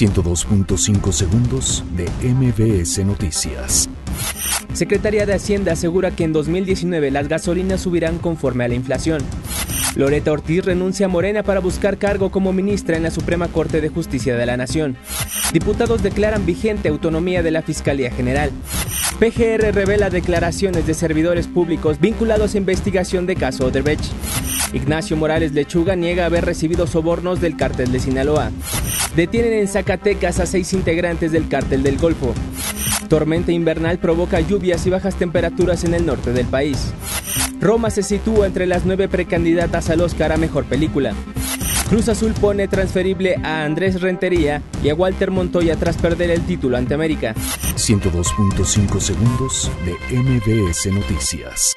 102.5 0.00 1.12
segundos 1.12 1.84
de 1.94 2.08
MBS 2.26 3.04
Noticias. 3.04 3.86
Secretaría 4.72 5.26
de 5.26 5.34
Hacienda 5.34 5.72
asegura 5.72 6.10
que 6.10 6.24
en 6.24 6.32
2019 6.32 7.10
las 7.10 7.28
gasolinas 7.28 7.82
subirán 7.82 8.16
conforme 8.16 8.64
a 8.64 8.68
la 8.68 8.76
inflación. 8.76 9.20
Loreta 9.96 10.32
Ortiz 10.32 10.64
renuncia 10.64 11.04
a 11.04 11.10
Morena 11.10 11.42
para 11.42 11.60
buscar 11.60 11.98
cargo 11.98 12.30
como 12.30 12.54
ministra 12.54 12.96
en 12.96 13.02
la 13.02 13.10
Suprema 13.10 13.48
Corte 13.48 13.82
de 13.82 13.90
Justicia 13.90 14.36
de 14.36 14.46
la 14.46 14.56
Nación. 14.56 14.96
Diputados 15.52 16.02
declaran 16.02 16.46
vigente 16.46 16.88
autonomía 16.88 17.42
de 17.42 17.50
la 17.50 17.60
Fiscalía 17.60 18.10
General. 18.10 18.50
PGR 19.18 19.74
revela 19.74 20.08
declaraciones 20.08 20.86
de 20.86 20.94
servidores 20.94 21.46
públicos 21.46 22.00
vinculados 22.00 22.54
a 22.54 22.58
investigación 22.58 23.26
de 23.26 23.36
caso 23.36 23.66
Odebrecht. 23.66 24.04
Ignacio 24.72 25.16
Morales 25.16 25.52
Lechuga 25.52 25.96
niega 25.96 26.26
haber 26.26 26.44
recibido 26.44 26.86
sobornos 26.86 27.40
del 27.40 27.56
cártel 27.56 27.92
de 27.92 28.00
Sinaloa. 28.00 28.50
Detienen 29.16 29.54
en 29.54 29.68
Zacatecas 29.68 30.38
a 30.38 30.46
seis 30.46 30.72
integrantes 30.72 31.32
del 31.32 31.48
cártel 31.48 31.82
del 31.82 31.98
Golfo. 31.98 32.34
Tormenta 33.08 33.50
invernal 33.50 33.98
provoca 33.98 34.40
lluvias 34.40 34.86
y 34.86 34.90
bajas 34.90 35.16
temperaturas 35.16 35.84
en 35.84 35.94
el 35.94 36.06
norte 36.06 36.32
del 36.32 36.46
país. 36.46 36.92
Roma 37.60 37.90
se 37.90 38.02
sitúa 38.02 38.46
entre 38.46 38.66
las 38.66 38.84
nueve 38.84 39.08
precandidatas 39.08 39.90
al 39.90 40.00
Oscar 40.00 40.32
a 40.32 40.36
Mejor 40.36 40.64
Película. 40.64 41.12
Cruz 41.88 42.08
Azul 42.08 42.32
pone 42.34 42.68
transferible 42.68 43.34
a 43.42 43.64
Andrés 43.64 44.00
Rentería 44.00 44.62
y 44.82 44.90
a 44.90 44.94
Walter 44.94 45.32
Montoya 45.32 45.74
tras 45.74 45.96
perder 45.96 46.30
el 46.30 46.42
título 46.42 46.76
ante 46.76 46.94
América. 46.94 47.34
102.5 47.74 49.00
segundos 49.00 49.70
de 49.84 50.16
MBS 50.16 50.86
Noticias. 50.92 51.74